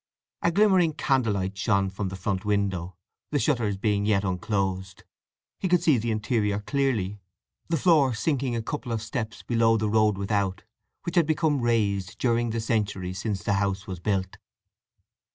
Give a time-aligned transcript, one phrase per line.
[0.41, 2.95] A glimmering candlelight shone from a front window,
[3.29, 5.03] the shutters being yet unclosed.
[5.59, 10.17] He could see the interior clearly—the floor sinking a couple of steps below the road
[10.17, 10.63] without,
[11.03, 14.39] which had become raised during the centuries since the house was built.